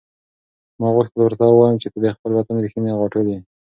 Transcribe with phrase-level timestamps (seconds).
[0.79, 3.39] ما غوښتل ورته ووایم چې ته د خپل وطن رښتینې غاټول یې.